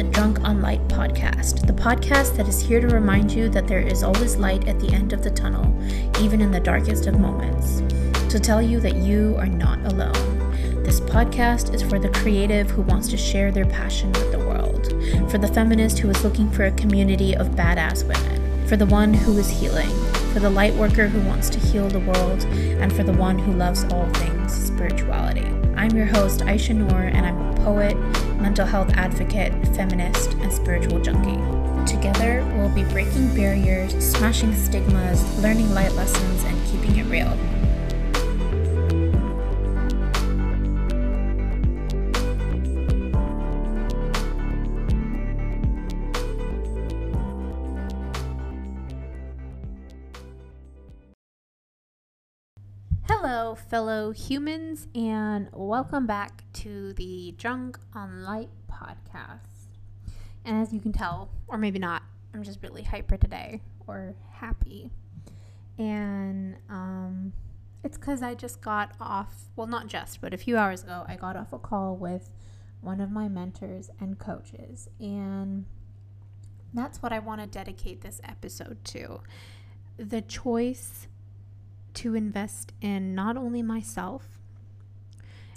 [0.00, 3.80] the Drunk on Light podcast, the podcast that is here to remind you that there
[3.80, 5.78] is always light at the end of the tunnel,
[6.22, 7.82] even in the darkest of moments,
[8.32, 10.38] to tell you that you are not alone.
[10.84, 14.86] This podcast is for the creative who wants to share their passion with the world,
[15.30, 19.12] for the feminist who is looking for a community of badass women, for the one
[19.12, 19.90] who is healing,
[20.32, 23.52] for the light worker who wants to heal the world, and for the one who
[23.52, 25.44] loves all things spirituality.
[25.76, 27.96] I'm your host, Aisha Noor, and I'm a poet,
[28.50, 31.38] mental health advocate, feminist, and spiritual junkie.
[31.88, 37.59] Together, we'll be breaking barriers, smashing stigmas, learning light lessons, and keeping it real.
[53.54, 59.66] Fellow humans, and welcome back to the Drunk on Light podcast.
[60.44, 64.92] And as you can tell, or maybe not, I'm just really hyper today or happy.
[65.78, 67.32] And um,
[67.82, 71.16] it's because I just got off, well, not just, but a few hours ago, I
[71.16, 72.30] got off a call with
[72.80, 74.88] one of my mentors and coaches.
[75.00, 75.64] And
[76.72, 79.22] that's what I want to dedicate this episode to
[79.96, 81.08] the choice
[81.94, 84.38] to invest in not only myself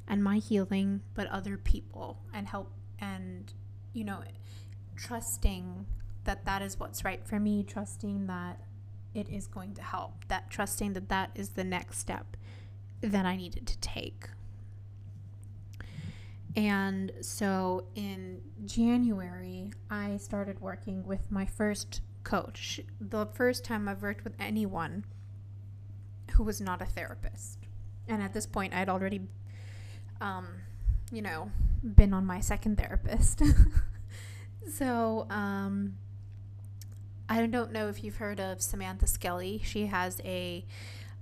[0.07, 3.53] and my healing, but other people and help and,
[3.93, 4.23] you know,
[4.95, 5.85] trusting
[6.23, 8.59] that that is what's right for me, trusting that
[9.13, 12.37] it is going to help, that trusting that that is the next step
[13.01, 14.29] that I needed to take.
[16.55, 22.79] And so in January, I started working with my first coach.
[22.99, 25.05] The first time I've worked with anyone
[26.33, 27.59] who was not a therapist.
[28.07, 29.21] And at this point, I'd already,
[30.19, 30.47] um,
[31.11, 31.51] you know,
[31.83, 33.41] been on my second therapist.
[34.73, 35.95] so, um,
[37.29, 39.61] I don't know if you've heard of Samantha Skelly.
[39.63, 40.65] She has a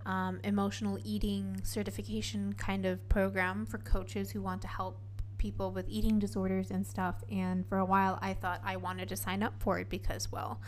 [0.05, 4.97] um, emotional eating certification kind of program for coaches who want to help
[5.37, 7.23] people with eating disorders and stuff.
[7.31, 10.59] And for a while, I thought I wanted to sign up for it because, well,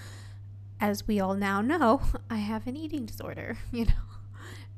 [0.79, 4.12] as we all now know, I have an eating disorder, you know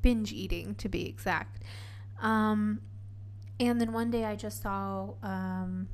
[0.06, 1.64] binge eating to be exact.
[2.22, 2.80] Um,
[3.60, 5.88] and then one day I just saw, um,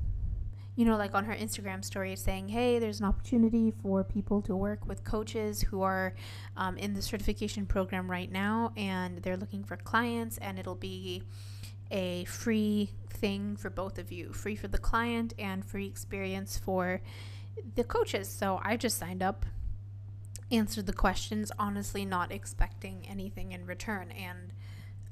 [0.76, 4.54] you know, like on her Instagram story saying, hey, there's an opportunity for people to
[4.54, 6.14] work with coaches who are
[6.58, 11.22] um, in the certification program right now and they're looking for clients and it'll be
[11.90, 17.00] a free thing for both of you free for the client and free experience for
[17.76, 18.28] the coaches.
[18.28, 19.46] So I just signed up
[20.52, 24.10] answered the questions, honestly, not expecting anything in return.
[24.12, 24.52] And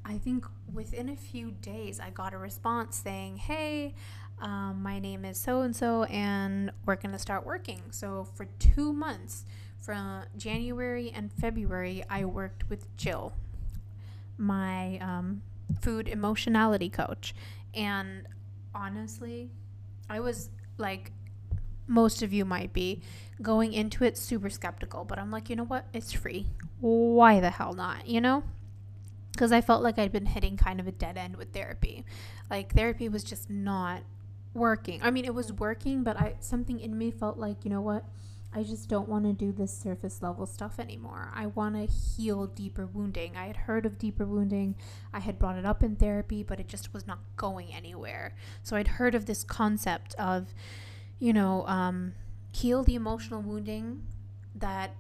[0.05, 3.95] I think within a few days, I got a response saying, Hey,
[4.41, 7.83] um, my name is so and so, and we're going to start working.
[7.91, 9.45] So for two months,
[9.81, 13.35] from January and February, I worked with Jill,
[14.37, 15.43] my um,
[15.81, 17.35] food emotionality coach.
[17.75, 18.27] And
[18.75, 19.51] honestly,
[20.09, 21.13] I was like
[21.91, 23.03] most of you might be
[23.43, 25.87] going into it super skeptical, but I'm like, you know what?
[25.93, 26.47] It's free.
[26.81, 28.07] Why the hell not?
[28.07, 28.45] You know?
[29.33, 32.05] Because I felt like I'd been hitting kind of a dead end with therapy.
[32.49, 34.03] Like therapy was just not
[34.55, 35.01] working.
[35.03, 38.05] I mean, it was working, but I something in me felt like, you know what?
[38.53, 41.31] I just don't want to do this surface level stuff anymore.
[41.35, 43.37] I want to heal deeper wounding.
[43.37, 44.75] I had heard of deeper wounding.
[45.13, 48.35] I had brought it up in therapy, but it just was not going anywhere.
[48.65, 50.53] So I'd heard of this concept of
[51.21, 52.15] you know, um,
[52.53, 54.03] heal the emotional wounding
[54.57, 54.97] that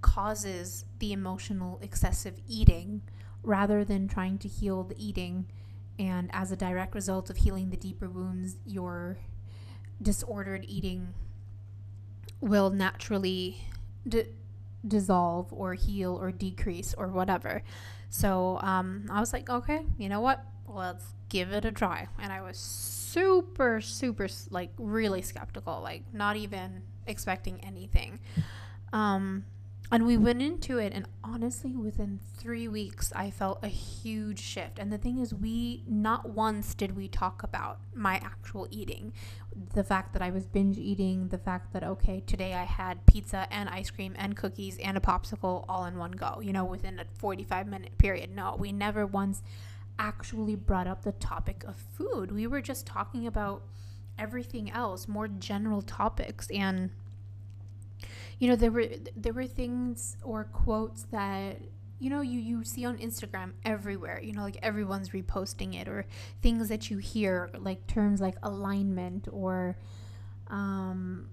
[0.00, 3.02] causes the emotional excessive eating
[3.42, 5.46] rather than trying to heal the eating.
[5.98, 9.18] And as a direct result of healing the deeper wounds, your
[10.00, 11.14] disordered eating
[12.40, 13.58] will naturally
[14.06, 14.26] d-
[14.86, 17.62] dissolve or heal or decrease or whatever.
[18.10, 20.44] So um, I was like, okay, you know what?
[20.68, 22.08] Let's give it a try.
[22.18, 22.58] And I was
[23.14, 28.18] super, super, like really skeptical, like not even expecting anything.
[28.92, 29.44] Um,
[29.92, 34.78] and we went into it, and honestly, within three weeks, I felt a huge shift.
[34.78, 39.12] And the thing is, we not once did we talk about my actual eating.
[39.74, 43.46] The fact that I was binge eating, the fact that, okay, today I had pizza
[43.50, 46.98] and ice cream and cookies and a popsicle all in one go, you know, within
[46.98, 48.34] a 45 minute period.
[48.34, 49.42] No, we never once
[49.98, 52.32] actually brought up the topic of food.
[52.32, 53.62] We were just talking about
[54.18, 56.90] everything else, more general topics and
[58.38, 61.58] you know there were there were things or quotes that
[61.98, 66.06] you know you you see on Instagram everywhere you know like everyone's reposting it or
[66.42, 69.76] things that you hear like terms like alignment or
[70.48, 71.28] Um,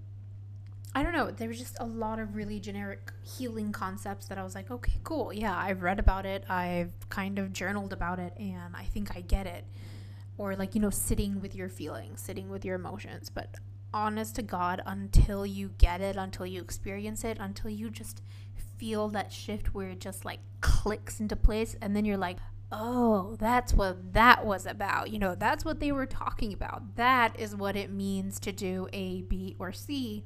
[0.94, 1.30] I don't know.
[1.30, 4.92] There was just a lot of really generic healing concepts that I was like, okay,
[5.04, 5.32] cool.
[5.32, 6.44] Yeah, I've read about it.
[6.50, 9.64] I've kind of journaled about it, and I think I get it.
[10.36, 13.30] Or, like, you know, sitting with your feelings, sitting with your emotions.
[13.30, 13.54] But
[13.94, 18.20] honest to God, until you get it, until you experience it, until you just
[18.76, 22.36] feel that shift where it just like clicks into place, and then you're like,
[22.70, 25.10] oh, that's what that was about.
[25.10, 26.96] You know, that's what they were talking about.
[26.96, 30.24] That is what it means to do A, B, or C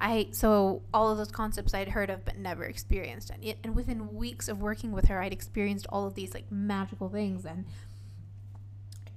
[0.00, 4.14] I so all of those concepts I'd heard of but never experienced, and, and within
[4.14, 7.66] weeks of working with her, I'd experienced all of these like magical things, and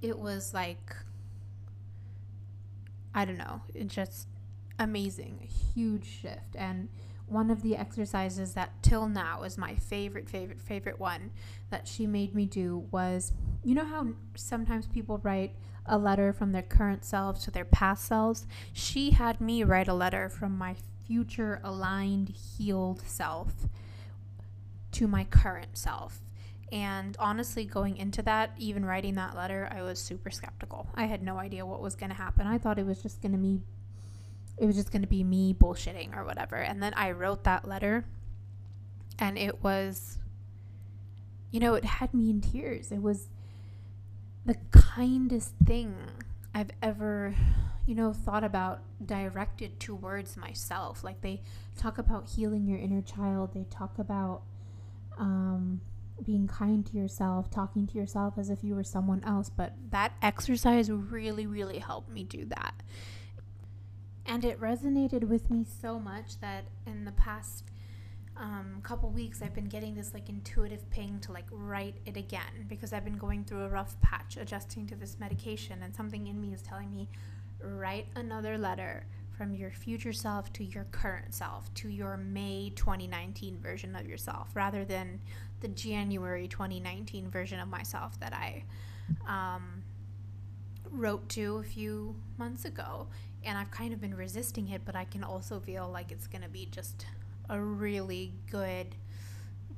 [0.01, 0.95] it was like
[3.15, 4.27] I don't know, it just
[4.77, 6.89] amazing, a huge shift, and
[7.27, 11.31] one of the exercises that till now is my favorite, favorite, favorite one
[11.69, 13.31] that she made me do was
[13.63, 18.06] you know how sometimes people write a letter from their current selves to their past
[18.06, 18.47] selves?
[18.71, 20.75] She had me write a letter from my
[21.06, 23.53] future aligned, healed self
[24.94, 26.21] to my current self.
[26.71, 30.88] And honestly, going into that, even writing that letter, I was super skeptical.
[30.95, 32.47] I had no idea what was going to happen.
[32.47, 33.62] I thought it was just going to be
[34.57, 36.57] it was just going to be me bullshitting or whatever.
[36.57, 38.06] And then I wrote that letter
[39.19, 40.18] and it was
[41.51, 42.91] you know, it had me in tears.
[42.91, 43.30] It was
[44.45, 45.95] the kindest thing
[46.54, 47.36] I've ever,
[47.86, 51.04] you know, thought about directed towards myself.
[51.04, 51.42] Like they
[51.78, 54.42] talk about healing your inner child, they talk about
[55.18, 55.81] um,
[56.24, 59.50] being kind to yourself, talking to yourself as if you were someone else.
[59.50, 62.74] But that exercise really, really helped me do that.
[64.25, 67.66] And it resonated with me so much that in the past
[68.38, 72.65] um, couple weeks I've been getting this like intuitive ping to like write it again
[72.68, 76.41] because I've been going through a rough patch adjusting to this medication and something in
[76.41, 77.07] me is telling me
[77.62, 79.06] write another letter
[79.38, 84.50] from your future self to your current self to your May 2019 version of yourself
[84.53, 85.19] rather than
[85.62, 88.63] the January 2019 version of myself that I
[89.27, 89.83] um,
[90.89, 93.07] wrote to a few months ago.
[93.45, 96.44] And I've kind of been resisting it but I can also feel like it's going
[96.44, 97.06] to be just
[97.50, 98.95] a really good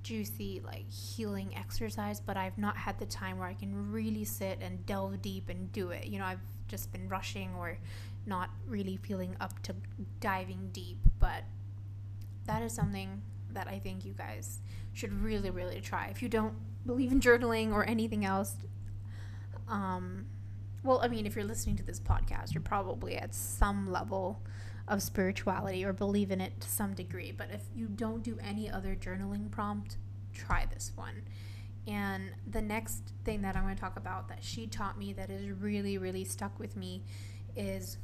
[0.03, 4.59] juicy like healing exercise but I've not had the time where I can really sit
[4.61, 6.05] and delve deep and do it.
[6.05, 7.77] You know, I've just been rushing or
[8.27, 9.75] not really feeling up to
[10.19, 11.43] diving deep, but
[12.45, 13.21] that is something
[13.51, 14.59] that I think you guys
[14.93, 16.07] should really really try.
[16.07, 16.53] If you don't
[16.85, 18.55] believe in journaling or anything else
[19.67, 20.27] um
[20.85, 24.43] well, I mean, if you're listening to this podcast, you're probably at some level
[24.87, 27.31] of spirituality or believe in it to some degree.
[27.31, 29.97] But if you don't do any other journaling prompt,
[30.33, 31.23] try this one.
[31.87, 35.29] And the next thing that I'm going to talk about that she taught me that
[35.29, 37.03] is really, really stuck with me
[37.55, 37.97] is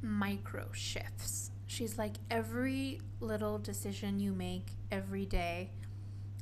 [0.00, 1.50] micro shifts.
[1.66, 5.70] She's like, every little decision you make every day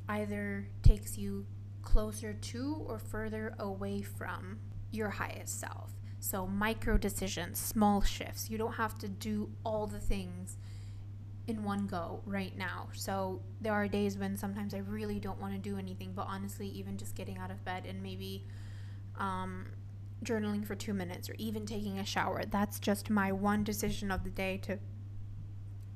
[0.09, 1.47] either takes you
[1.83, 4.59] closer to or further away from
[4.91, 5.93] your highest self.
[6.21, 8.51] So, micro decisions, small shifts.
[8.51, 10.59] You don't have to do all the things
[11.47, 12.89] in one go right now.
[12.93, 16.69] So, there are days when sometimes I really don't want to do anything, but honestly,
[16.69, 18.45] even just getting out of bed and maybe
[19.19, 19.67] um,
[20.23, 24.23] journaling for two minutes or even taking a shower, that's just my one decision of
[24.23, 24.79] the day to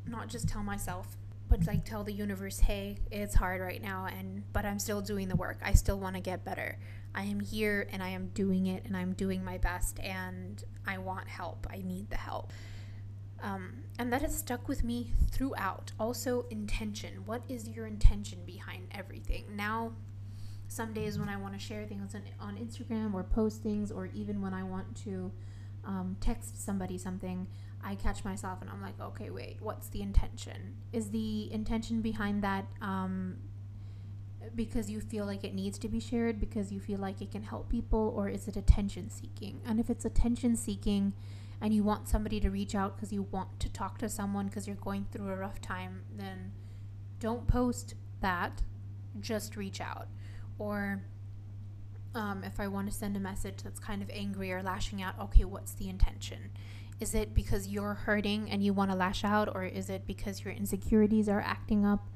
[0.07, 1.17] not just tell myself
[1.49, 5.29] but like tell the universe hey it's hard right now and but i'm still doing
[5.29, 6.79] the work i still want to get better
[7.15, 10.99] I am here and I am doing it and I'm doing my best and I
[10.99, 11.67] want help.
[11.71, 12.53] I need the help.
[13.43, 15.93] Um, and that has stuck with me throughout.
[16.01, 17.25] Also, intention.
[17.27, 19.45] What is your intention behind everything?
[19.55, 19.93] Now,
[20.69, 24.07] some days when I want to share things on, on Instagram or post things, or
[24.15, 25.31] even when I want to
[25.85, 27.47] um, text somebody something,
[27.83, 30.77] I catch myself and I'm like, okay, wait, what's the intention?
[30.93, 33.37] Is the intention behind that um,
[34.55, 37.43] because you feel like it needs to be shared because you feel like it can
[37.43, 39.61] help people or is it attention seeking?
[39.67, 41.13] And if it's attention seeking
[41.61, 44.67] and you want somebody to reach out because you want to talk to someone because
[44.67, 46.53] you're going through a rough time then
[47.21, 48.63] don't post that
[49.21, 50.09] just reach out.
[50.59, 51.03] Or
[52.15, 55.19] um, if i want to send a message that's kind of angry or lashing out
[55.19, 56.51] okay what's the intention?
[57.01, 60.45] Is it because you're hurting and you want to lash out or is it because
[60.45, 62.07] your insecurities are acting up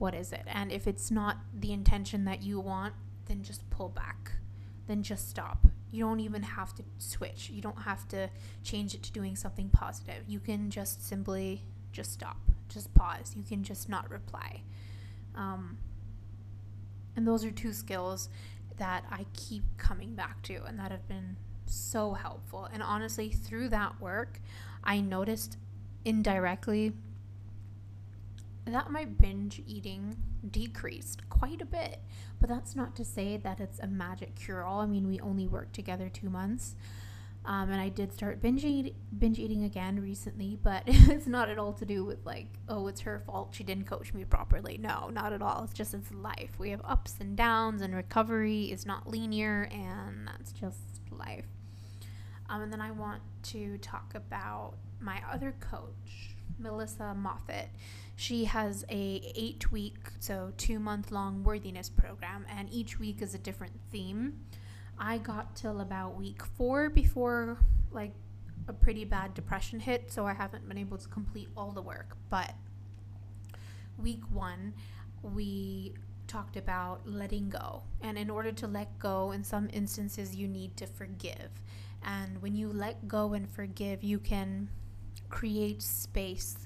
[0.00, 0.42] what is it?
[0.46, 2.94] And if it's not the intention that you want,
[3.26, 4.32] then just pull back.
[4.86, 5.66] Then just stop.
[5.92, 7.50] You don't even have to switch.
[7.50, 8.30] You don't have to
[8.64, 10.24] change it to doing something positive.
[10.26, 12.38] You can just simply just stop.
[12.70, 13.34] Just pause.
[13.36, 14.62] You can just not reply.
[15.34, 15.76] Um,
[17.14, 18.30] and those are two skills
[18.78, 22.66] that I keep coming back to and that have been so helpful.
[22.72, 24.40] And honestly, through that work,
[24.82, 25.58] I noticed
[26.06, 26.94] indirectly
[28.66, 30.16] that my binge eating
[30.50, 32.00] decreased quite a bit.
[32.38, 34.80] But that's not to say that it's a magic cure all.
[34.80, 36.74] I mean, we only worked together two months.
[37.44, 41.58] Um, and I did start binge, eat, binge eating again recently, but it's not at
[41.58, 43.54] all to do with like, oh, it's her fault.
[43.54, 44.76] She didn't coach me properly.
[44.78, 45.64] No, not at all.
[45.64, 46.58] It's just it's life.
[46.58, 51.46] We have ups and downs, and recovery is not linear, and that's just life.
[52.50, 57.68] Um, and then I want to talk about my other coach, Melissa Moffet.
[58.16, 63.34] She has a eight week, so two month long worthiness program, and each week is
[63.34, 64.40] a different theme.
[64.98, 67.56] I got till about week four before
[67.90, 68.12] like
[68.68, 72.16] a pretty bad depression hit, so I haven't been able to complete all the work.
[72.28, 72.52] But
[73.98, 74.74] week one,
[75.22, 75.94] we
[76.26, 77.82] talked about letting go.
[78.02, 81.50] And in order to let go, in some instances, you need to forgive.
[82.02, 84.68] And when you let go and forgive, you can
[85.30, 86.56] create space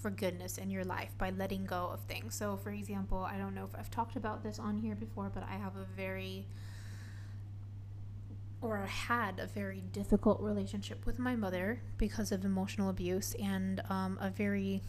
[0.00, 2.34] for goodness in your life by letting go of things.
[2.34, 5.42] So, for example, I don't know if I've talked about this on here before, but
[5.42, 6.46] I have a very
[8.62, 14.18] or had a very difficult relationship with my mother because of emotional abuse and um,
[14.20, 14.80] a very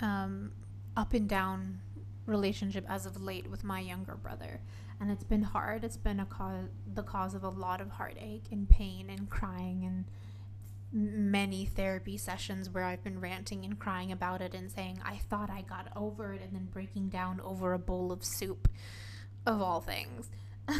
[0.00, 0.52] um,
[0.96, 1.80] up and down
[2.26, 4.60] relationship as of late with my younger brother.
[5.00, 5.84] And it's been hard.
[5.84, 9.84] It's been a cause, the cause of a lot of heartache and pain and crying
[9.84, 10.04] and
[10.92, 15.50] many therapy sessions where I've been ranting and crying about it and saying I thought
[15.50, 18.68] I got over it and then breaking down over a bowl of soup
[19.46, 20.30] of all things.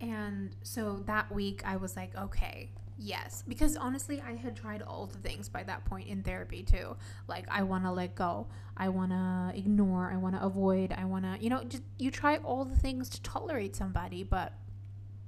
[0.00, 3.42] And so that week I was like, okay, yes.
[3.46, 6.96] Because honestly, I had tried all the things by that point in therapy too.
[7.26, 8.48] Like, I want to let go.
[8.76, 10.10] I want to ignore.
[10.12, 10.92] I want to avoid.
[10.92, 14.52] I want to, you know, just you try all the things to tolerate somebody, but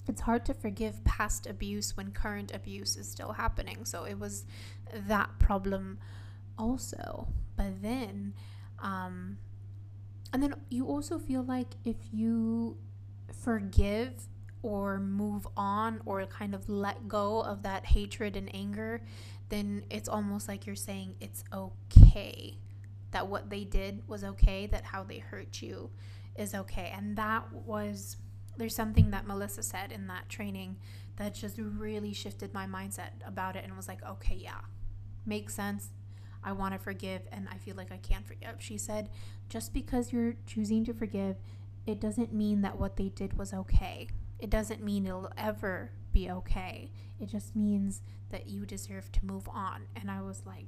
[0.08, 3.84] it's hard to forgive past abuse when current abuse is still happening.
[3.84, 4.44] So it was
[4.92, 5.98] that problem
[6.58, 7.28] also.
[7.56, 8.34] But then,
[8.78, 9.38] um,
[10.32, 12.76] and then you also feel like if you
[13.32, 14.28] forgive
[14.62, 19.00] or move on or kind of let go of that hatred and anger,
[19.48, 22.58] then it's almost like you're saying it's okay.
[23.12, 25.90] That what they did was okay, that how they hurt you
[26.36, 26.92] is okay.
[26.94, 28.16] And that was,
[28.56, 30.76] there's something that Melissa said in that training
[31.16, 34.60] that just really shifted my mindset about it and was like, okay, yeah,
[35.24, 35.90] makes sense.
[36.44, 38.56] I want to forgive and I feel like I can't forgive.
[38.58, 39.10] She said,
[39.48, 41.36] just because you're choosing to forgive,
[41.86, 44.08] it doesn't mean that what they did was okay
[44.38, 46.90] it doesn't mean it'll ever be okay.
[47.20, 49.86] It just means that you deserve to move on.
[49.94, 50.66] And I was like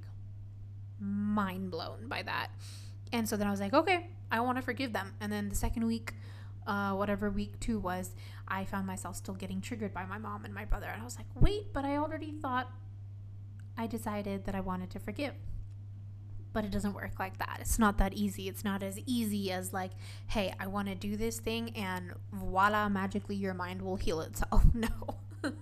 [1.01, 2.49] mind blown by that.
[3.13, 5.15] And so then I was like, okay, I want to forgive them.
[5.21, 6.15] And then the second week,
[6.67, 8.15] uh, whatever week two was,
[8.47, 10.87] I found myself still getting triggered by my mom and my brother.
[10.87, 12.71] And I was like, wait, but I already thought
[13.77, 15.35] I decided that I wanted to forgive
[16.53, 17.59] but it doesn't work like that.
[17.61, 18.49] It's not that easy.
[18.49, 19.93] It's not as easy as like,
[20.29, 24.65] hey, I want to do this thing and voila, magically your mind will heal itself.
[24.75, 24.89] no.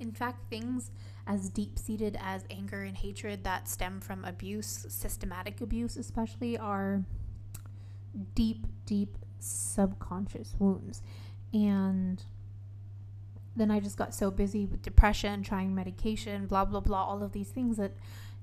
[0.00, 0.90] In fact, things
[1.26, 7.04] as deep seated as anger and hatred that stem from abuse, systematic abuse especially, are
[8.34, 11.02] deep, deep subconscious wounds.
[11.52, 12.22] And
[13.56, 17.32] then I just got so busy with depression, trying medication, blah, blah, blah, all of
[17.32, 17.92] these things that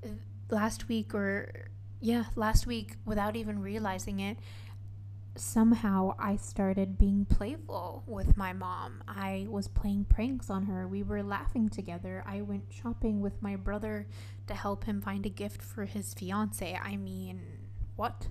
[0.03, 0.09] uh,
[0.49, 4.37] last week or yeah, last week, without even realizing it,
[5.35, 9.03] somehow I started being playful with my mom.
[9.07, 10.87] I was playing pranks on her.
[10.87, 12.23] We were laughing together.
[12.27, 14.07] I went shopping with my brother
[14.47, 16.79] to help him find a gift for his fiance.
[16.81, 17.41] I mean,
[17.95, 18.27] what?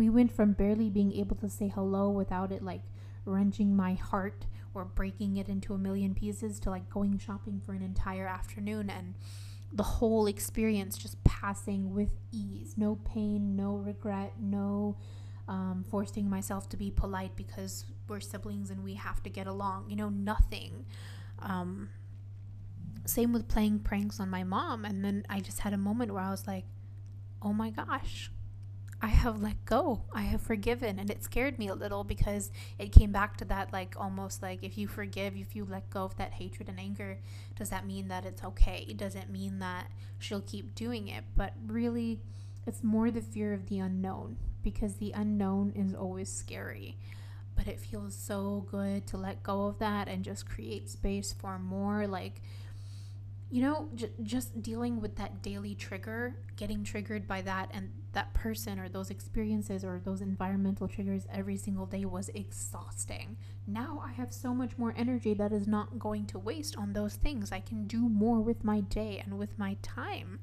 [0.00, 2.80] We went from barely being able to say hello without it like
[3.26, 7.74] wrenching my heart or breaking it into a million pieces to like going shopping for
[7.74, 9.12] an entire afternoon and
[9.74, 12.78] the whole experience just passing with ease.
[12.78, 14.96] No pain, no regret, no
[15.48, 19.90] um, forcing myself to be polite because we're siblings and we have to get along.
[19.90, 20.86] You know, nothing.
[21.40, 21.90] Um,
[23.04, 24.86] same with playing pranks on my mom.
[24.86, 26.64] And then I just had a moment where I was like,
[27.42, 28.30] oh my gosh,
[29.02, 30.02] I have let go.
[30.12, 30.98] I have forgiven.
[30.98, 34.62] And it scared me a little because it came back to that, like, almost like
[34.62, 37.18] if you forgive, if you let go of that hatred and anger,
[37.56, 38.84] does that mean that it's okay?
[38.88, 41.24] It doesn't mean that she'll keep doing it.
[41.34, 42.20] But really,
[42.66, 46.98] it's more the fear of the unknown because the unknown is always scary.
[47.56, 51.58] But it feels so good to let go of that and just create space for
[51.58, 52.42] more, like,
[53.50, 58.34] you know, j- just dealing with that daily trigger, getting triggered by that and that
[58.34, 63.36] person or those experiences or those environmental triggers every single day was exhausting.
[63.66, 67.14] Now I have so much more energy that is not going to waste on those
[67.14, 67.52] things.
[67.52, 70.40] I can do more with my day and with my time.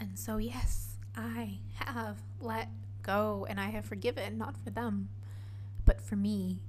[0.00, 2.68] And so, yes, I have let
[3.02, 5.10] go and I have forgiven, not for them,
[5.84, 6.62] but for me.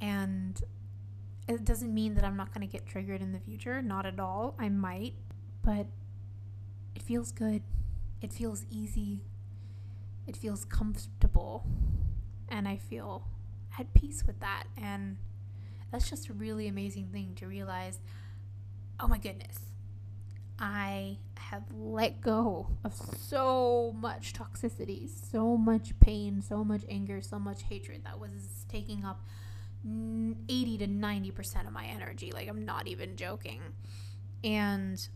[0.00, 0.60] And
[1.46, 4.18] it doesn't mean that I'm not going to get triggered in the future, not at
[4.18, 4.54] all.
[4.58, 5.14] I might,
[5.62, 5.86] but
[6.96, 7.62] it feels good.
[8.22, 9.20] It feels easy.
[10.26, 11.66] It feels comfortable.
[12.48, 13.26] And I feel
[13.78, 14.64] at peace with that.
[14.76, 15.16] And
[15.90, 17.98] that's just a really amazing thing to realize
[19.00, 19.58] oh my goodness,
[20.58, 27.38] I have let go of so much toxicity, so much pain, so much anger, so
[27.40, 29.26] much hatred that was taking up
[29.84, 32.30] 80 to 90% of my energy.
[32.30, 33.60] Like, I'm not even joking.
[34.44, 35.06] And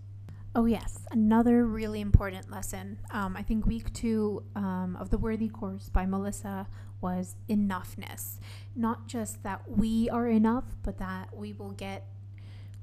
[0.56, 2.98] oh, yes, another really important lesson.
[3.10, 6.66] Um, I think week two um, of the Worthy course by Melissa
[7.02, 8.38] was enoughness.
[8.75, 12.06] Not just that we are enough, but that we will get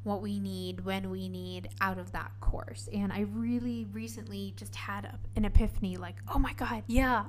[0.04, 2.88] what we need when we need out of that course.
[2.94, 7.26] And I really recently just had a, an epiphany like, oh my God, yeah,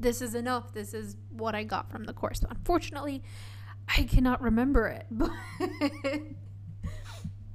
[0.00, 0.72] this is enough.
[0.72, 2.40] This is what I got from the course.
[2.40, 3.22] But Unfortunately,
[3.96, 5.06] I cannot remember it.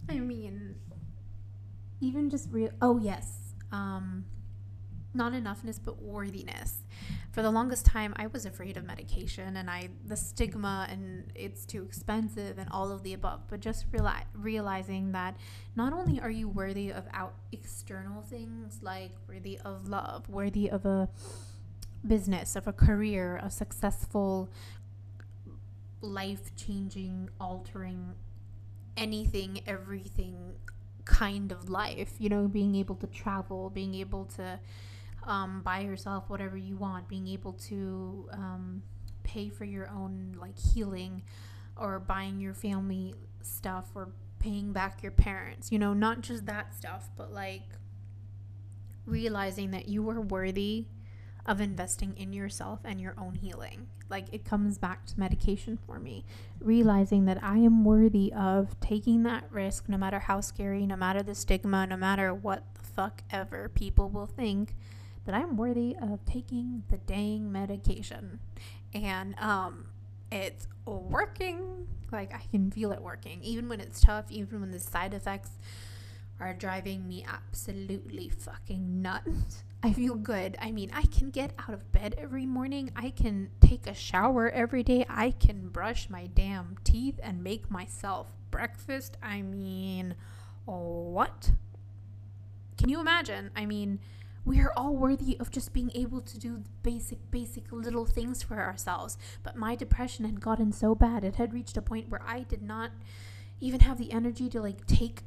[0.07, 0.75] But I mean,
[2.01, 2.71] even just real.
[2.81, 3.53] Oh, yes.
[3.71, 4.25] Um,
[5.13, 6.83] not enoughness, but worthiness
[7.31, 11.65] for the longest time I was afraid of medication and I the stigma and it's
[11.65, 15.37] too expensive and all of the above but just reali- realizing that
[15.75, 20.85] not only are you worthy of out external things like worthy of love worthy of
[20.85, 21.09] a
[22.05, 24.49] business of a career a successful
[26.01, 28.13] life changing altering
[28.97, 30.53] anything everything
[31.05, 34.59] kind of life you know being able to travel being able to
[35.23, 38.81] um, buy yourself whatever you want, being able to um,
[39.23, 41.23] pay for your own like healing
[41.77, 46.73] or buying your family stuff or paying back your parents, you know, not just that
[46.73, 47.63] stuff, but like
[49.05, 50.85] realizing that you are worthy
[51.45, 53.87] of investing in yourself and your own healing.
[54.09, 56.25] Like it comes back to medication for me.
[56.59, 61.23] Realizing that I am worthy of taking that risk, no matter how scary, no matter
[61.23, 64.75] the stigma, no matter what the fuck ever people will think
[65.25, 68.39] that I'm worthy of taking the dang medication.
[68.93, 69.85] And um,
[70.31, 71.87] it's working.
[72.11, 73.41] Like, I can feel it working.
[73.43, 75.51] Even when it's tough, even when the side effects
[76.41, 79.63] are driving me absolutely fucking nuts.
[79.83, 80.57] I feel good.
[80.61, 82.91] I mean, I can get out of bed every morning.
[82.95, 85.05] I can take a shower every day.
[85.09, 89.17] I can brush my damn teeth and make myself breakfast.
[89.23, 90.15] I mean,
[90.65, 91.51] what?
[92.77, 93.49] Can you imagine?
[93.55, 93.99] I mean,
[94.45, 98.59] we are all worthy of just being able to do basic, basic little things for
[98.59, 99.17] ourselves.
[99.43, 102.61] But my depression had gotten so bad, it had reached a point where I did
[102.61, 102.91] not
[103.59, 105.23] even have the energy to like take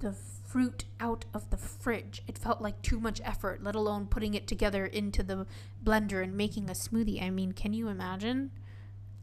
[0.00, 0.14] the
[0.50, 2.22] fruit out of the fridge.
[2.26, 5.46] It felt like too much effort, let alone putting it together into the
[5.84, 7.22] blender and making a smoothie.
[7.22, 8.50] I mean, can you imagine?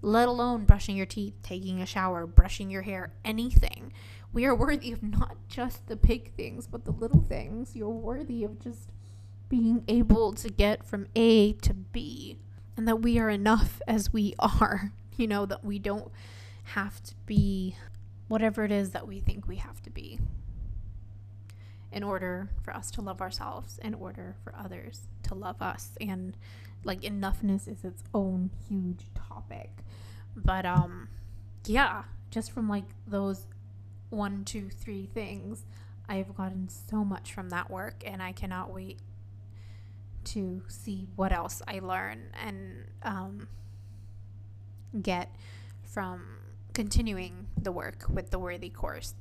[0.02, 3.92] Let alone brushing your teeth, taking a shower, brushing your hair, anything.
[4.32, 7.76] We are worthy of not just the big things, but the little things.
[7.76, 8.92] You're worthy of just
[9.50, 12.38] being able to get from A to B
[12.78, 16.12] and that we are enough as we are, you know, that we don't
[16.76, 17.76] have to be
[18.30, 20.20] whatever it is that we think we have to be
[21.92, 25.92] in order for us to love ourselves, in order for others to love us.
[26.02, 26.36] And
[26.84, 29.72] like enoughness is its own huge topic.
[30.36, 31.10] But um
[31.66, 33.46] yeah, just from like those
[34.10, 35.66] one, two, three things,
[36.08, 39.00] I've gotten so much from that work and I cannot wait
[40.26, 43.48] to see what else I learn and um,
[45.02, 45.34] get
[45.84, 46.22] from
[46.74, 49.16] continuing the work with the Worthy course.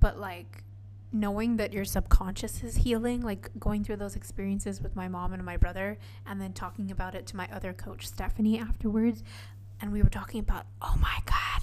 [0.00, 0.64] But like
[1.12, 5.44] knowing that your subconscious is healing, like going through those experiences with my mom and
[5.44, 9.22] my brother, and then talking about it to my other coach, Stephanie, afterwards.
[9.80, 11.62] And we were talking about, oh my God,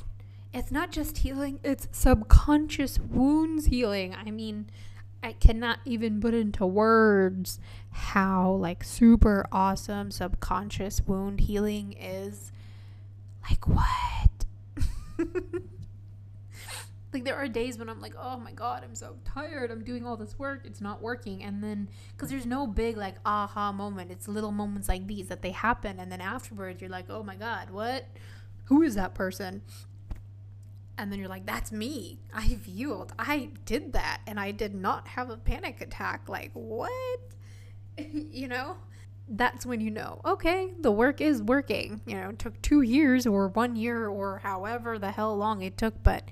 [0.53, 4.15] it's not just healing, it's subconscious wounds healing.
[4.15, 4.67] I mean,
[5.21, 7.59] I cannot even put into words
[7.91, 12.51] how like super awesome subconscious wound healing is.
[13.49, 14.45] Like what?
[17.15, 19.71] like there are days when I'm like, "Oh my god, I'm so tired.
[19.71, 20.61] I'm doing all this work.
[20.65, 24.11] It's not working." And then cuz there's no big like aha moment.
[24.11, 27.35] It's little moments like these that they happen and then afterwards you're like, "Oh my
[27.35, 28.05] god, what?
[28.65, 29.63] Who is that person?"
[30.97, 35.07] and then you're like that's me i've healed i did that and i did not
[35.09, 37.19] have a panic attack like what
[37.97, 38.77] you know
[39.27, 43.25] that's when you know okay the work is working you know it took two years
[43.25, 46.29] or one year or however the hell long it took but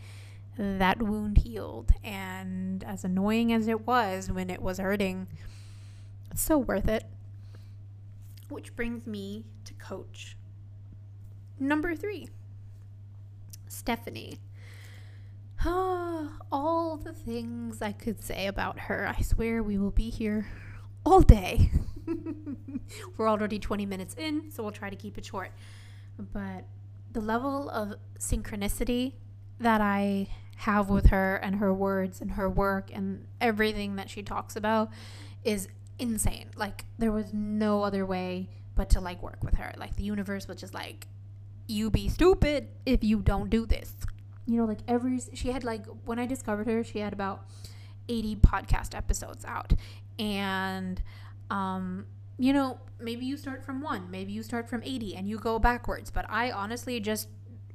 [0.58, 5.28] that wound healed and as annoying as it was when it was hurting
[6.32, 7.06] it's so worth it
[8.50, 10.38] which brings me to coach
[11.60, 12.28] number three
[13.68, 14.40] stephanie
[15.66, 19.08] all the things I could say about her.
[19.08, 20.48] I swear we will be here
[21.06, 21.72] all day.
[23.18, 25.52] We're already 20 minutes in, so we'll try to keep it short.
[26.20, 26.66] But
[27.14, 29.14] the level of synchronicity
[29.60, 34.22] that I have with her and her words and her work and everything that she
[34.24, 34.90] talks about
[35.44, 35.68] is
[36.00, 36.50] insane.
[36.56, 39.74] Like there was no other way but to like work with her.
[39.78, 41.08] Like the universe was just like
[41.68, 43.96] you be stupid if you don't do this
[44.46, 47.46] you know, like every, she had like, when I discovered her, she had about
[48.10, 49.74] 80 podcast episodes out.
[50.20, 51.02] And,
[51.50, 52.06] um,
[52.38, 55.60] you know, maybe you start from one, maybe you start from 80 and you go
[55.60, 56.12] backwards.
[56.12, 57.30] But I honestly just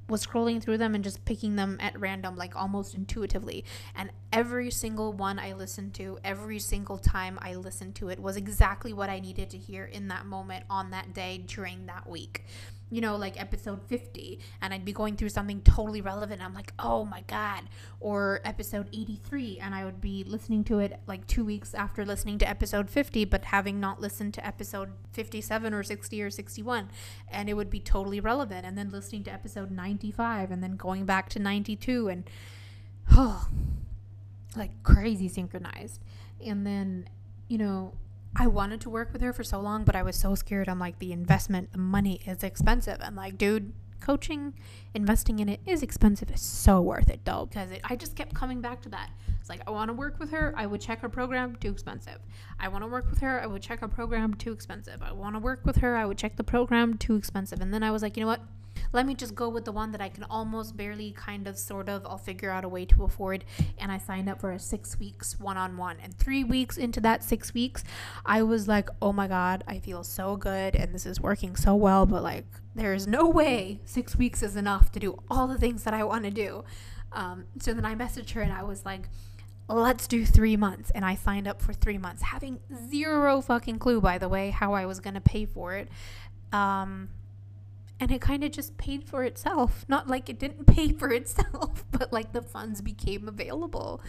[0.09, 3.65] was scrolling through them and just picking them at random, like almost intuitively.
[3.95, 8.37] And every single one I listened to, every single time I listened to it, was
[8.37, 12.45] exactly what I needed to hear in that moment, on that day, during that week
[12.91, 16.43] you know, like episode 50, and I'd be going through something totally relevant.
[16.43, 17.65] I'm like, oh my God.
[18.01, 22.39] Or episode 83, and I would be listening to it like two weeks after listening
[22.39, 26.89] to episode 50, but having not listened to episode 57 or 60 or 61.
[27.29, 28.65] And it would be totally relevant.
[28.65, 32.25] And then listening to episode 95, and then going back to 92, and
[33.13, 33.49] oh,
[34.57, 36.01] like crazy synchronized.
[36.45, 37.09] And then,
[37.49, 37.95] you know,
[38.37, 40.69] I wanted to work with her for so long, but I was so scared.
[40.69, 42.99] I'm like, the investment, the money is expensive.
[43.01, 44.55] And like, dude, coaching,
[44.95, 46.31] investing in it is expensive.
[46.31, 49.11] It's so worth it though, because it, I just kept coming back to that.
[49.41, 50.55] It's like, I want to work with her.
[50.57, 52.19] I would check her program, too expensive.
[52.61, 53.41] I want to work with her.
[53.41, 55.03] I would check her program, too expensive.
[55.03, 55.97] I want to work with her.
[55.97, 57.61] I would check the program, too expensive.
[57.61, 58.43] And then I was like, you know what?
[58.93, 61.89] Let me just go with the one that I can almost barely kind of sort
[61.89, 63.45] of I'll figure out a way to afford
[63.79, 67.55] and I signed up for a 6 weeks one-on-one and 3 weeks into that 6
[67.55, 67.85] weeks
[68.25, 71.75] I was like oh my god I feel so good and this is working so
[71.75, 75.85] well but like there's no way 6 weeks is enough to do all the things
[75.85, 76.65] that I want to do
[77.13, 79.09] um, so then I messaged her and I was like
[79.69, 80.91] let's do three months.
[80.95, 84.73] And I signed up for three months, having zero fucking clue, by the way, how
[84.73, 85.89] I was going to pay for it.
[86.53, 87.11] Um,
[88.01, 89.85] and it kind of just paid for itself.
[89.89, 94.01] Not like it didn't pay for itself, but like the funds became available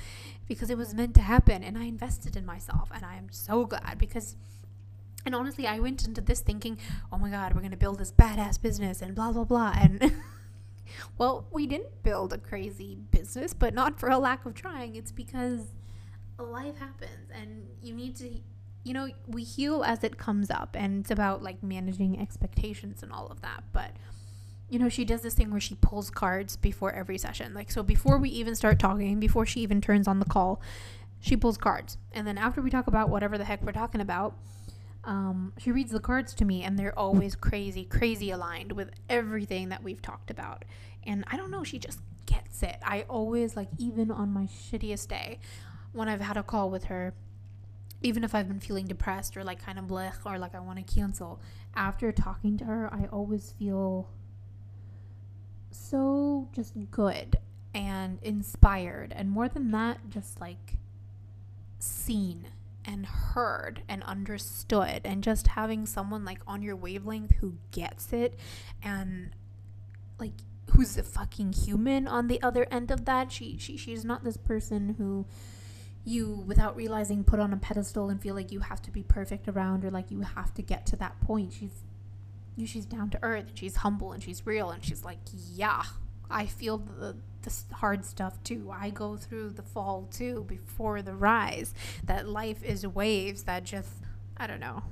[0.47, 1.63] because it was meant to happen.
[1.63, 4.35] And I invested in myself, and I am so glad because.
[5.25, 6.77] And honestly, I went into this thinking,
[7.11, 9.73] oh my God, we're going to build this badass business and blah, blah, blah.
[9.77, 10.13] And
[11.17, 14.95] well, we didn't build a crazy business, but not for a lack of trying.
[14.95, 15.73] It's because
[16.37, 18.39] life happens and you need to
[18.83, 23.11] you know, we heal as it comes up, and it's about like managing expectations and
[23.11, 23.63] all of that.
[23.73, 23.91] But,
[24.69, 27.53] you know, she does this thing where she pulls cards before every session.
[27.53, 30.61] Like, so before we even start talking, before she even turns on the call,
[31.19, 31.97] she pulls cards.
[32.13, 34.35] And then after we talk about whatever the heck we're talking about,
[35.03, 39.69] um, she reads the cards to me, and they're always crazy, crazy aligned with everything
[39.69, 40.65] that we've talked about.
[41.05, 42.77] And I don't know, she just gets it.
[42.83, 45.39] I always, like, even on my shittiest day,
[45.93, 47.13] when I've had a call with her,
[48.01, 50.85] even if I've been feeling depressed or like kind of blech or like I want
[50.85, 51.41] to cancel,
[51.75, 54.09] after talking to her, I always feel
[55.71, 57.37] so just good
[57.73, 59.13] and inspired.
[59.15, 60.77] And more than that, just like
[61.79, 62.47] seen
[62.85, 65.01] and heard and understood.
[65.03, 68.39] And just having someone like on your wavelength who gets it
[68.81, 69.31] and
[70.19, 70.33] like
[70.71, 73.31] who's a fucking human on the other end of that.
[73.31, 75.25] She, she she's not this person who
[76.09, 79.47] you without realizing put on a pedestal and feel like you have to be perfect
[79.47, 81.53] around or like you have to get to that point.
[81.53, 81.83] She's
[82.55, 85.19] you she's down to earth and she's humble and she's real and she's like
[85.53, 85.83] yeah
[86.29, 88.69] i feel the the hard stuff too.
[88.69, 91.73] I go through the fall too before the rise.
[92.03, 93.93] That life is waves that just
[94.35, 94.83] i don't know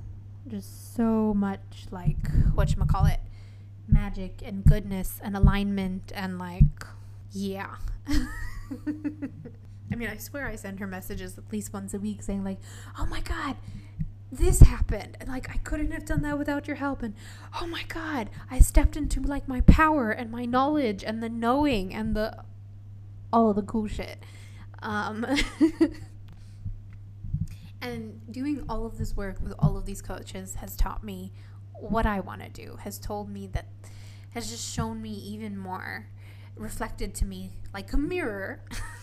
[0.46, 3.20] just so much like what you call it
[3.86, 6.86] magic and goodness and alignment and like
[7.32, 7.76] yeah
[9.90, 12.58] I mean, I swear I send her messages at least once a week saying, like,
[12.98, 13.56] oh my God,
[14.30, 15.16] this happened.
[15.20, 17.02] And like, I couldn't have done that without your help.
[17.02, 17.14] And
[17.60, 21.94] oh my God, I stepped into like my power and my knowledge and the knowing
[21.94, 22.44] and the
[23.32, 24.18] all the cool shit.
[24.80, 25.26] Um,
[27.80, 31.32] and doing all of this work with all of these coaches has taught me
[31.72, 33.66] what I want to do, has told me that,
[34.30, 36.06] has just shown me even more
[36.56, 38.60] reflected to me like a mirror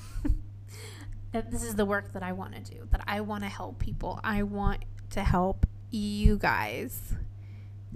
[1.36, 3.78] that this is the work that I want to do, that I want to help
[3.78, 4.22] people.
[4.24, 7.14] I want to help you guys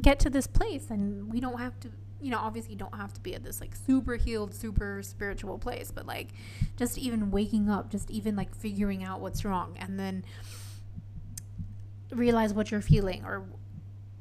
[0.01, 1.89] get to this place and we don't have to
[2.21, 5.57] you know obviously you don't have to be at this like super healed super spiritual
[5.57, 6.29] place but like
[6.77, 10.23] just even waking up just even like figuring out what's wrong and then
[12.11, 13.43] realize what you're feeling or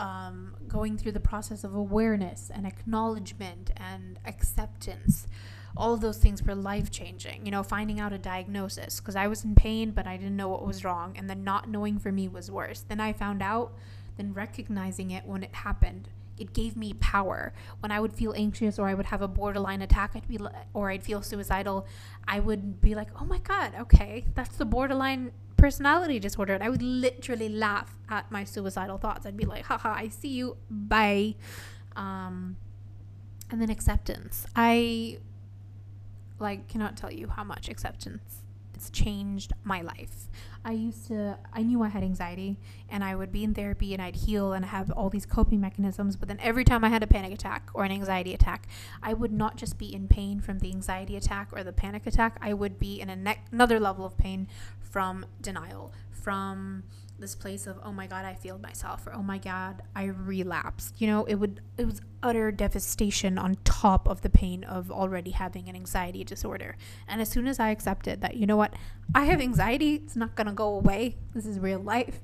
[0.00, 5.26] um, going through the process of awareness and acknowledgement and acceptance
[5.78, 9.26] all of those things were life changing you know finding out a diagnosis because i
[9.26, 12.12] was in pain but i didn't know what was wrong and then not knowing for
[12.12, 12.80] me was worse.
[12.88, 13.72] Then i found out
[14.16, 17.52] then recognizing it when it happened it gave me power.
[17.80, 20.38] When i would feel anxious or i would have a borderline attack i'd be
[20.74, 21.86] or i'd feel suicidal
[22.26, 26.68] i would be like oh my god okay that's the borderline personality disorder and i
[26.68, 29.26] would literally laugh at my suicidal thoughts.
[29.26, 30.56] I'd be like haha i see you.
[30.70, 31.36] Bye.
[31.96, 32.56] Um,
[33.50, 34.46] and then acceptance.
[34.54, 35.18] I
[36.38, 38.42] like cannot tell you how much acceptance
[38.78, 40.28] it's changed my life.
[40.64, 44.00] I used to I knew I had anxiety and I would be in therapy and
[44.00, 47.06] I'd heal and have all these coping mechanisms, but then every time I had a
[47.08, 48.68] panic attack or an anxiety attack,
[49.02, 52.38] I would not just be in pain from the anxiety attack or the panic attack,
[52.40, 54.46] I would be in a ne- another level of pain
[54.78, 56.84] from denial, from
[57.18, 61.00] this place of oh my god i failed myself or oh my god i relapsed.
[61.00, 65.30] You know it would it was utter devastation on top of the pain of already
[65.32, 66.76] having an anxiety disorder.
[67.06, 68.74] And as soon as i accepted that you know what?
[69.14, 69.96] I have anxiety.
[69.96, 71.16] It's not going to go away.
[71.34, 72.20] This is real life.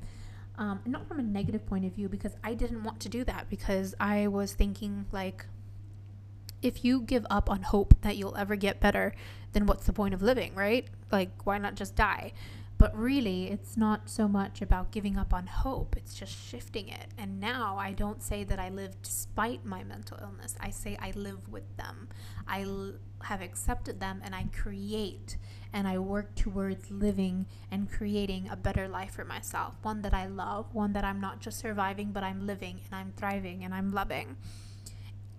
[0.56, 3.50] Um, not from a negative point of view because i didn't want to do that
[3.50, 5.46] because i was thinking like
[6.62, 9.14] if you give up on hope that you'll ever get better
[9.52, 10.86] then what's the point of living right?
[11.10, 12.32] Like why not just die
[12.76, 17.06] but really, it's not so much about giving up on hope, it's just shifting it.
[17.16, 21.12] And now I don't say that I live despite my mental illness, I say I
[21.12, 22.08] live with them.
[22.48, 25.36] I l- have accepted them and I create
[25.72, 29.74] and I work towards living and creating a better life for myself.
[29.82, 33.12] One that I love, one that I'm not just surviving, but I'm living and I'm
[33.16, 34.36] thriving and I'm loving.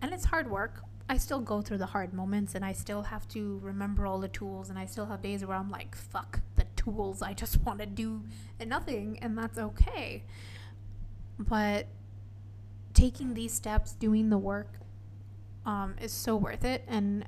[0.01, 0.81] And it's hard work.
[1.07, 4.27] I still go through the hard moments and I still have to remember all the
[4.27, 6.41] tools and I still have days where I'm like, fuck
[6.85, 7.21] tools.
[7.21, 8.23] I just want to do
[8.65, 10.23] nothing and that's okay.
[11.37, 11.87] But
[12.93, 14.79] taking these steps, doing the work,
[15.65, 16.83] um, is so worth it.
[16.87, 17.25] And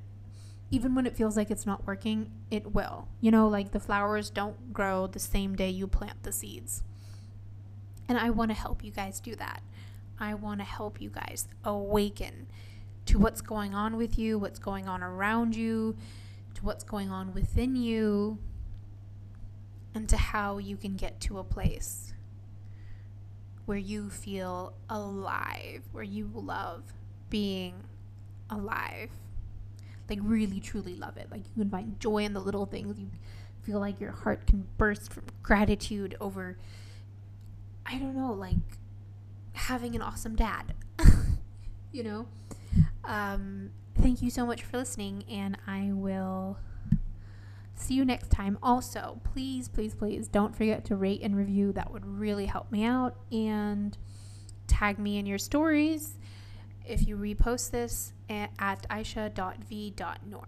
[0.70, 3.08] even when it feels like it's not working, it will.
[3.20, 6.84] You know, like the flowers don't grow the same day you plant the seeds.
[8.08, 9.62] And I want to help you guys do that.
[10.20, 12.48] I want to help you guys awaken
[13.06, 15.96] to what's going on with you, what's going on around you,
[16.56, 18.38] to what's going on within you,
[19.94, 22.14] and to how you can get to a place
[23.66, 26.84] where you feel alive, where you love
[27.30, 27.74] being
[28.50, 29.10] alive.
[30.10, 31.28] Like, really, truly love it.
[31.30, 32.98] Like, you can find joy in the little things.
[32.98, 33.10] You
[33.64, 36.58] feel like your heart can burst from gratitude over,
[37.86, 38.56] I don't know, like
[39.52, 40.74] having an awesome dad.
[41.92, 42.28] you know?
[43.04, 46.58] Um, thank you so much for listening, and I will
[47.78, 48.58] see you next time.
[48.62, 51.72] Also, please, please, please don't forget to rate and review.
[51.72, 53.16] That would really help me out.
[53.32, 53.98] And
[54.68, 56.18] tag me in your stories
[56.86, 58.54] if you repost this at
[58.90, 60.48] aisha.v.nor.